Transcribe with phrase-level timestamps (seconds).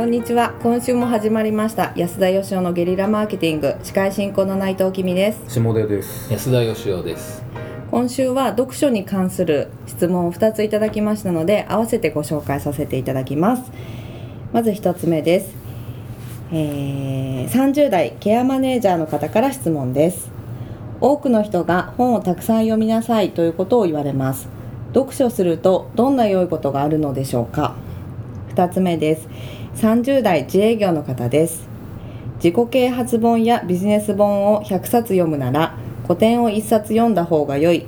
[0.00, 0.54] こんにちは。
[0.62, 1.92] 今週も始まりました。
[1.94, 3.76] 安田義雄のゲリラマーケティング。
[3.82, 5.60] 司会進行の内藤君です。
[5.60, 6.32] 下出です。
[6.32, 7.44] 安田義雄です。
[7.90, 13.70] 今週は読書に関する質問を2ついただきましたので合わせてご紹介させていただきます。
[14.54, 15.54] まず1つ目です、
[16.50, 20.30] えー30代ケアマネージャーの方から質問です。
[21.02, 24.48] 多くの人が本をたくさん読みなさいということを言われます。
[24.94, 27.74] 読書するとどんな良いことがあるのでしょうか。
[28.54, 29.28] 2つ目です
[29.76, 31.68] 30代自営業の方です。
[32.36, 35.74] 自己啓発本やビジネス本を100冊読むなら
[36.04, 37.86] 古典を1冊読んだ方が良い。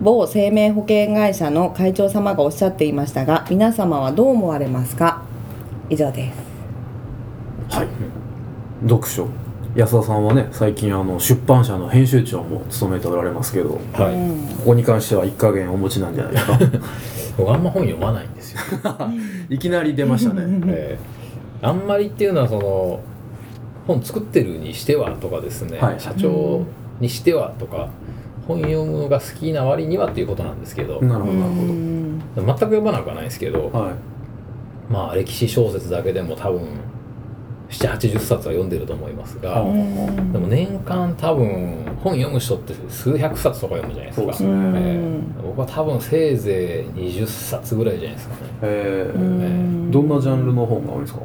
[0.00, 5.22] 某生命保険会社の会長様がおっしゃっていましたが皆様はどう思われますか？
[5.90, 7.76] 以上です。
[7.76, 7.88] はい。
[8.88, 9.28] 読書。
[9.76, 14.46] 安田さんはね最近あの出版社の編集長も務めておられますけどこはい、うん。
[14.64, 16.58] こに関しては一加減お持ちなんじゃないですか？
[17.40, 18.60] 僕あんま本読まないんですよ、
[19.50, 20.42] いきなり出ましたね。
[20.68, 21.20] えー
[21.62, 23.00] あんまりっていうのはその
[23.86, 26.00] 本作ってるにしてはとかですね、はい。
[26.00, 26.62] 社長
[27.00, 27.90] にしてはとか
[28.46, 33.78] 本読むのが好きな割にはっていうことなんですけど、なるほどなるほうん全く読まなくはないですけど、ど。
[33.78, 33.92] はい。
[34.90, 36.62] まあ歴史小説だけでも多分
[37.70, 44.32] 780冊は読んでると思いますが、うんでも年間多分本読む人って数百冊とか読むじゃないですか。
[44.32, 44.48] すね。
[44.50, 44.80] うんえ。
[45.40, 48.34] ー僕は多分せいぜい20冊ぐらいじゃないですか。
[48.34, 49.12] ねえ。
[49.14, 49.90] うー、ん。
[49.90, 51.20] どんなジャンルの本が多いんですか？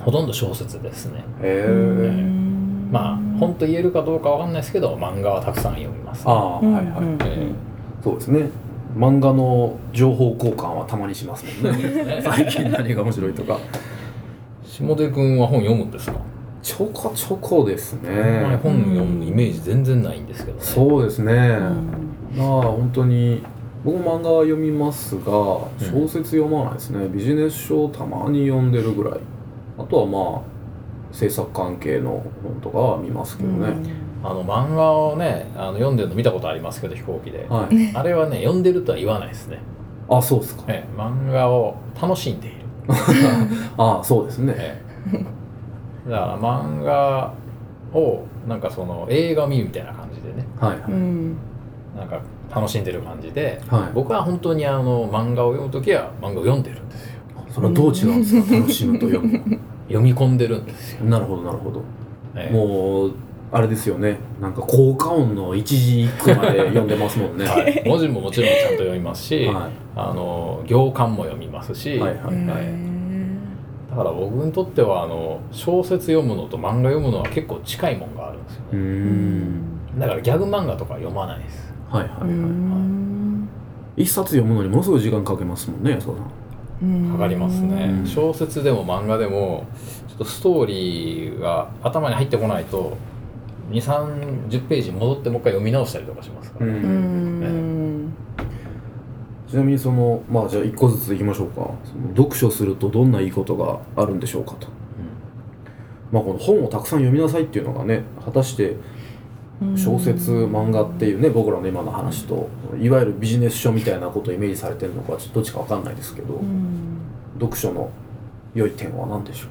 [0.00, 1.24] ほとんど小説ですね。
[1.42, 1.64] え。
[1.68, 2.88] うー、ん。
[2.90, 7.48] まあ本と言えるかどうかわかんないですけど漫画はたくさん読みます、ああ、うんはいはい、うんえ
[8.02, 8.48] そうですね。
[8.96, 12.20] 漫画の情報交換はたまにしますもんね。
[12.24, 13.58] 最近何が面白いとか
[14.78, 16.18] 下出君は本読むんですか、
[16.62, 18.58] ちょこちょこですね。
[18.62, 20.62] 本読むイメージ全然ないんですけどね。
[20.62, 22.38] そうですね、うん。
[22.38, 23.42] まあ本当に
[23.82, 25.24] 僕も漫画は読みますが
[25.78, 29.20] 小説読まないですね、ビジネス書をたまに読んでるぐらい。
[29.78, 30.42] あとはまあ
[31.10, 33.68] 制作関係の本とかは見ますけどね、
[34.22, 37.96] あの漫画をねあの読んでるの見たことありますけど飛行機で、はい。
[37.96, 39.58] あれはね読んでるとは言わないですね、
[40.10, 40.64] あそうですか。
[40.68, 42.56] ええ漫画を楽しんでいる、
[43.78, 44.54] あそうですね。
[44.56, 44.82] え
[45.12, 45.36] え
[46.10, 47.34] だから漫画
[47.92, 50.46] をなんかその映画を見るみたいな感じでね。
[50.60, 50.80] はい。
[50.80, 51.36] はい、うん。
[51.96, 52.20] なんか
[52.54, 53.92] 楽しんでる感じで、はい。
[53.92, 57.20] 僕は本当にあの漫画を読む時は漫画を読んでるんですよ。
[57.48, 58.54] それはどう違うんですか？
[58.56, 61.82] 楽しむと読む読み込んでるんですよ、なるほどなるほど。
[62.36, 62.54] ええ。
[62.54, 63.14] もう
[63.52, 64.18] あれですよね。
[64.40, 67.44] なんか効果音の一字一句まで読んでますもんね。
[67.48, 72.46] はい、文字ももちろんちゃんと読みますし、はあの行間も読みますし、はいはいうん。
[73.90, 78.78] だから僕にとってはあの小説読むのと漫画読むのは結構近いもんがあるんですよね。
[78.78, 79.98] ん。
[79.98, 81.72] だからギャグ漫画とか読まないです。
[81.92, 83.48] うはいはいはい、ん。
[83.96, 86.22] 一冊読むのにものすごい時間かけますもんねそうだ
[86.82, 87.12] うん。
[87.12, 88.06] かかりますね、うん。
[88.06, 89.66] 小説でも漫画でも
[90.08, 92.96] ちょっとストーリーが頭に入ってこないと
[93.70, 98.06] 2 3 0ページ戻ってもう一回読み直したりとかしますから、ううん。
[98.06, 98.12] ん。
[99.48, 101.70] ちなみにそのまあじゃあ一個ずついきましょうか。
[101.84, 104.68] その読書するとどんないいことがあるんでしょうかと、
[106.12, 108.76] まあ、この本をたくさん読みなさいっていうのがね果たして
[109.76, 112.48] 小説漫画っていうね僕らの今の話と
[112.80, 117.00] いわゆるビジネス書みたいなことをイメージされてるのかちょっとどっちかわかんないですけど、うん。
[117.38, 117.90] 読書の
[118.54, 119.46] 良い点は何でしょ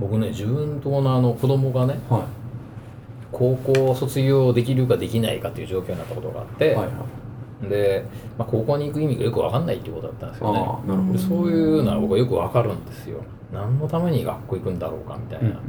[0.00, 2.26] 僕ね自分とのあの子供がねうは
[3.34, 6.92] 高校を卒業できるかできないかっていう状況になったことがあって、いはいは
[7.64, 7.68] い。
[7.68, 8.04] で、
[8.38, 10.60] まあ、高校に行く意味がよく分かんないっていうことだったんですよね。
[10.60, 11.12] なるほど。
[11.12, 13.22] でそういうのは僕はよく分かるんですよ。
[13.52, 15.60] 何のために学校行くんだろうかみたいな、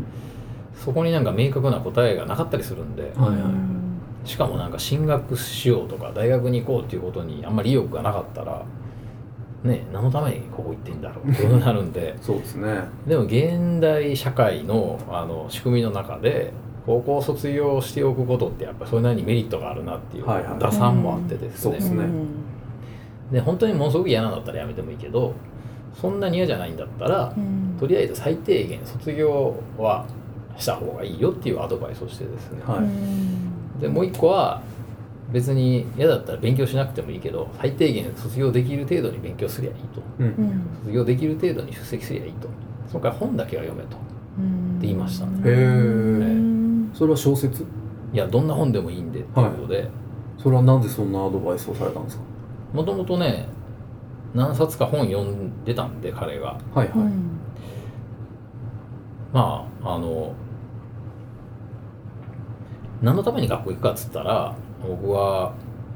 [0.75, 3.35] そこになんか明確な答えがなかったりするんで、はいは
[4.23, 4.27] い。
[4.29, 8.65] しかもなんか進学しようとか大学に行こうっていうことにあんまり意欲がなかったら
[9.63, 12.15] ね何のためにここ行ってんだろうってことになるんで。
[12.21, 12.83] そうですね。
[13.07, 16.51] でも現代社会のあの仕組みの中で
[16.85, 20.59] 高校卒業しておくことってやっぱそれなりにメリットがあるなっていうはいはい。
[20.59, 22.05] 打算もあってですね、そうですね。
[23.31, 25.33] で本当にものすごく嫌なんだったらやめてもいいけど
[25.99, 27.33] そんなに嫌じゃないんだったら、
[27.79, 30.05] とりあえず最低限卒業は
[30.57, 32.81] した方がいいよっていうアドバイスをしてですね、は
[33.77, 33.81] い。
[33.81, 34.61] でもう一個は
[35.31, 40.01] 別に嫌だったら勉強しなくてもいいけど最低限卒業できる程度に勉強すりゃいいと。
[40.19, 40.61] うん。
[40.83, 42.47] 卒業できる程度に出席すりゃいいと。
[42.89, 43.95] そのから本だけは読めと。
[43.95, 43.99] っ
[44.81, 45.31] て言いましたね。
[45.45, 46.44] へえ
[46.95, 47.63] それは小説？
[48.11, 49.87] いやどんな本でもいいんでっていうことで。
[50.37, 52.23] それはなんでそんなアドバイスをされたんですか？
[52.73, 53.47] もともとね
[54.33, 56.59] 何冊か本読んでたんで彼が。
[56.73, 56.97] はいはい、
[59.31, 60.33] まああの
[63.01, 64.53] 何のために学校行くかっつったら
[64.85, 65.53] 僕は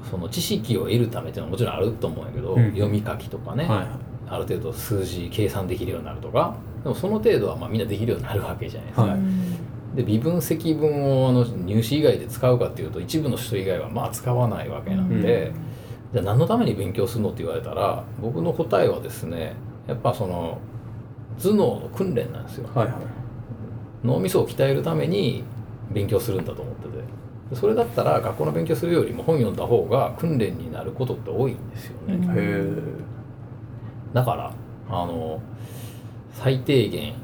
[0.10, 2.72] その知識を得るためっていうのはもちろんあると思うんやけど、うん。
[2.72, 3.88] 読み書きとかね、はい。
[4.30, 6.56] ある程度数字計算できるようになるとか。
[6.82, 9.20] でもその程度はまあみんなできるようになるわけじゃないですか、はい
[10.00, 15.52] で微分積分をあの入試以外で使うかっていうと一部の人以外はまあ使わないわけなんで、
[16.14, 19.56] じゃあ何のために勉強するのって言われたら僕の答えはですね
[19.88, 20.62] やっぱその
[21.38, 22.70] 頭脳の訓練なんですよ。
[22.74, 22.96] はいはい。
[24.06, 25.44] 脳みそを鍛えるために
[25.92, 26.90] 勉強するんだと思ってて。
[27.50, 33.06] でそれだったら学校の勉強するよりも本読んだ方が訓練になることって多いんですよね、うん。
[34.14, 34.54] だから
[34.90, 35.42] あの
[36.32, 37.16] 最低限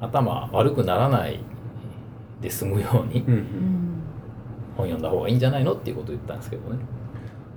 [0.00, 1.40] 頭悪くならない
[2.40, 3.24] で済むように
[4.76, 6.78] 本読んだ方がいいんじゃないのっていうことを言ったんですけどね。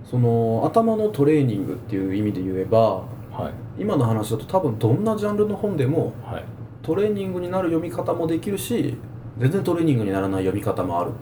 [0.09, 3.81] その頭のトレーニングっていう意味で言えばはい。
[3.81, 6.45] 今の話だと多分どんなジャンルの本でもはい。
[6.81, 8.97] トレーニングになる読み方もできるし
[9.37, 11.13] 全然トレーニングにならない読み方もあるっ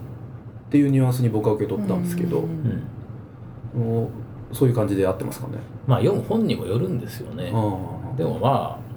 [0.71, 2.45] ていうニュアンスに僕は受け取ったんですけど、
[3.75, 4.07] うん。
[4.51, 5.53] そういう感じで合ってますかね。
[5.85, 7.51] まあ読む本にもよるんですよね。
[7.53, 8.89] あでもまあ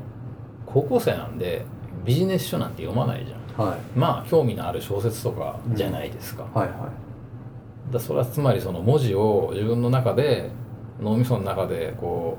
[0.67, 1.65] 高校生なんで
[2.05, 3.38] ビジネス書なんて読まないじゃん。
[3.38, 3.99] あはい。
[3.99, 6.91] まあ興味のある小説とかじゃないですか,、はいは
[7.91, 10.51] だそれはつまりその文字を自分の中で
[11.01, 12.39] 脳みその中でこ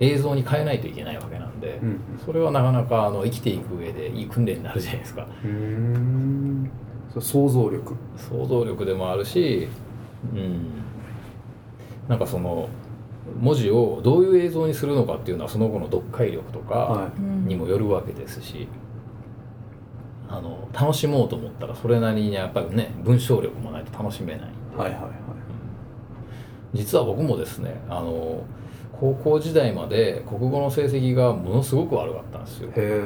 [0.00, 1.70] う映像に変えないといけないわけなんで、い。
[1.78, 2.00] うん。
[2.24, 5.26] それはなかなかあの生きていく上でいい訓練になるじゃないですか。
[5.44, 6.70] うーん。
[7.12, 7.94] そう想像力。
[8.16, 9.68] 想像力でもあるし
[10.34, 10.66] うん。
[12.08, 12.68] なんかその
[13.40, 17.10] 文字をどういう映像にするのかっていうのはその後の読解力とかは
[17.46, 18.68] にもよるわけですし、
[20.28, 24.50] あの楽しもうと思ったらそれなりにやっぱりね文章力もないと楽しめない。
[24.76, 25.12] はいはいはい。
[26.74, 28.44] 実は僕もですねあの
[28.92, 32.70] 高校時代まで国語の成績がものすごく悪かったんですよ。
[32.76, 33.02] へ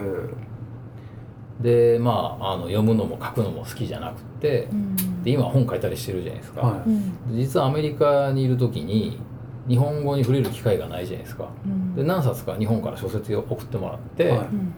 [1.60, 4.68] でまああの読むのも書くのも好きじゃなくて
[5.22, 6.64] で今本書いたりしてるじゃないですか、え。
[6.64, 7.36] はうん。
[7.36, 9.20] 実はアメリカにいる時に
[9.68, 11.50] 日本語に触れる機会がないじゃないですか。
[11.64, 11.94] うん。
[11.94, 14.38] で何冊か日本から小説を送ってもらって、はい。
[14.38, 14.74] うん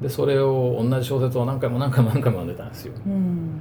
[0.00, 2.94] でそれを同じ小説を何回も何回も何回も読んでたんですよ。
[3.04, 3.60] うん。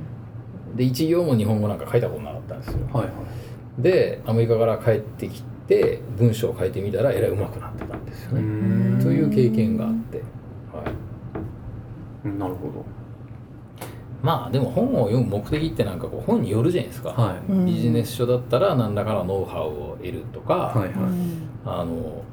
[0.75, 2.77] で一行も日本語なんか書いたことなかったんですよ。
[2.77, 3.81] いはいはい。
[3.81, 8.41] でアメリカから帰ってきて文章を書いてみたらえらい上手くなってたんですよね。
[8.41, 8.99] ん。
[9.01, 10.27] という経験があって、はい、
[12.25, 12.85] うんなるほ
[14.21, 17.21] まあでも本を読む目的ってなんかこう本によるじゃないですか、ど。
[17.21, 17.51] はい。
[17.51, 17.65] うん。
[17.65, 20.89] ビジネス書だったら何らかのノウハウを得るとか、はいはい。
[20.93, 21.49] うん。
[21.65, 22.23] あの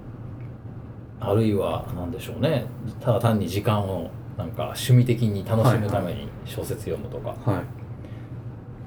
[1.27, 2.67] あるいは何でしょうね。
[3.01, 7.63] ただ単に時間をなんか趣味的に楽しむために小説読むとか、はい。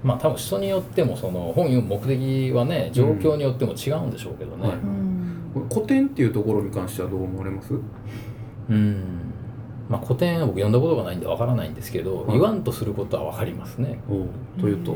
[0.04, 4.78] まあ多分人によってもその本読む目的はね状況によっても違うんでしょうけどね、はい。
[4.78, 5.52] うん。
[5.54, 7.74] これ古典っていうところに関してはどう思われます？
[8.70, 9.04] うん。
[9.90, 12.32] まあ古典は僕読んだことがないんでわからないんですけど、はい。
[12.34, 14.00] 言わんとすることはわかりますね、
[14.60, 14.96] というと？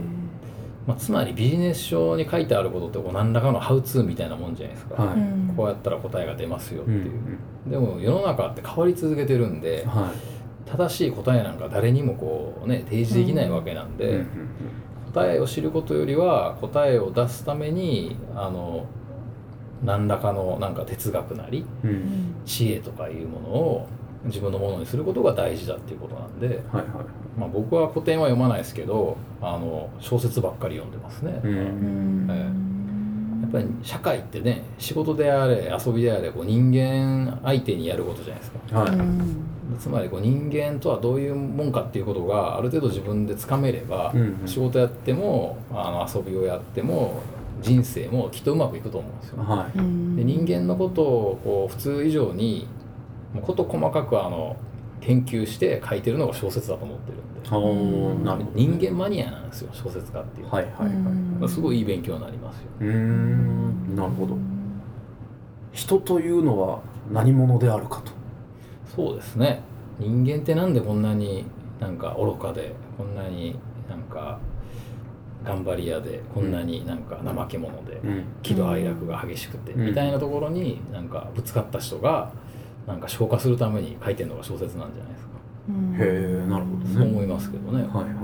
[0.88, 5.16] まあ、つまりビジネス書に書いてあることってこう何らかのハウツーみたいなもんじゃないですか、はい。
[5.16, 7.12] うんこうやったら答えが出ますよってうんいう、
[7.72, 10.68] でも世の中って変わり続けてるんではい。
[10.70, 14.28] 正しい答えなんか誰にもこうね提示できないわけなんで、うんうん
[15.14, 18.86] 答えを知ることよりは答えを出すためにあの
[19.84, 21.90] 何らかのなんか哲学なりうん。
[21.90, 21.94] う。
[21.94, 23.88] うんん知恵とかいうものを
[24.24, 26.86] 自分のものにすることが大事だっていうことなんで、はいはい。
[27.38, 31.48] まあ、僕は古典は読まないですけどあの小説ばっかり読んでますね、う。
[31.48, 38.92] うんんやっぱり社会ってね仕事であれ遊びであれこう人間相手にやることじゃないですかはい。
[38.92, 47.22] うんつまりこう人間とはどういうもんかっていうことがある程度自分でつかめれば、うんうん仕事やってもあの遊びをやっても
[47.62, 49.44] 人生もきっとうまくいくと思うんですよ。
[49.44, 49.78] はい。
[49.78, 52.68] うんで人間のことをこう普通以上に
[53.34, 54.58] もう事細かくあの
[55.02, 57.50] 研究して書いてるのが小説だと思ってるんで
[58.24, 58.56] なるほど。
[58.56, 60.88] 人間マニアなんですよ小説家っていうのははいはいはい。
[61.42, 62.70] うんすごいいい勉強になりますよ。
[62.82, 63.96] うーん。
[63.96, 64.38] なるほど。
[65.74, 66.82] 人というのは
[67.12, 68.12] 何者であるかと。
[68.96, 69.62] そうですね
[70.00, 71.46] 人間ってなんでこんなに
[71.80, 73.58] なんか愚かでこんなに
[73.90, 74.38] なんか
[75.44, 78.24] 頑張り屋でこんなになんか怠け者でうん。
[78.44, 82.32] 喜怒哀楽が激しくてうんみたいなところになんかぶつかった人が
[82.88, 85.32] なんか消化するために書いてるのが小説なんじゃないですか。
[85.70, 85.96] うん。
[85.96, 86.94] へえなるほどね。
[86.94, 87.84] そう思いますけどね。
[87.84, 88.16] はいはいはい。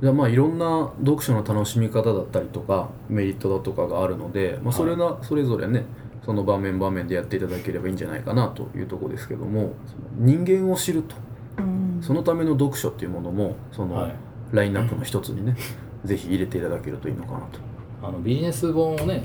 [0.00, 5.84] じゃあまあいろんな読書の楽しみ方だったりとかメリットだとかがあるので、まあ、それがそれぞれね
[6.24, 11.14] その場面場面でやっていただければいいんじゃないかなというところですけどもその人間を知ると
[11.58, 12.00] うん。
[12.02, 14.14] そのための読書っていうものもそのはい。
[14.52, 15.56] ラインナップの一つにね、
[16.04, 17.58] ぜひ入れていただけるといいのかなと。
[18.02, 19.22] あのビジネス本をね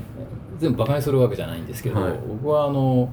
[0.58, 2.18] 全部バカにするわけじゃないんですけど、はい。
[2.28, 3.10] 僕はあの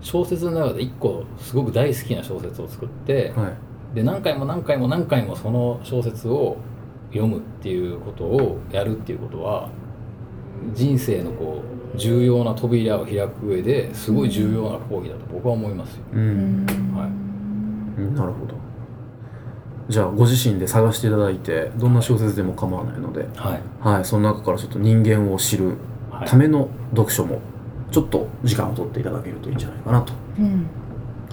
[0.00, 3.94] 小説の中で一個すごく大好きな小説を作って、はい。
[3.94, 6.56] で何回も何回も何回もその小説を
[7.10, 9.70] 読むっていうことをやるっていうことは
[10.72, 11.62] 人生のこ
[11.94, 16.02] う重要な扉を開く上ですごい重要な講義だと僕は思いますよ。
[16.12, 16.66] ううんん。
[16.94, 17.08] はい。
[17.08, 18.14] うん。
[18.14, 18.63] なるほど
[19.88, 23.62] じゃあご自身で探していただいてどんな小説でも構わないので、はい。
[23.80, 25.76] はい、その中からちょっと人間を知る
[26.10, 26.28] はい。
[26.28, 27.40] ための読書も
[27.90, 30.12] ちょっと時間を取っていただけるといいんじゃないかなと。
[30.38, 30.66] うん。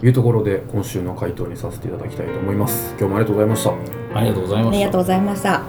[0.03, 2.95] いうところで今週の回答にさせていただきたいと思います。
[2.97, 3.71] 今日もありがとうございました。
[4.17, 4.77] ありがとうございました。
[4.77, 5.63] ありがとうございました。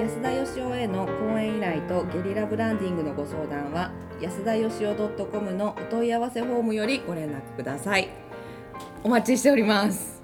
[0.00, 4.94] 安田義雄への講演依頼とゲリラブランディングのご相談は安田義雄
[5.32, 8.27] .com のお問い合わせフォームよりご連絡ください
[9.04, 10.17] お待ちしております。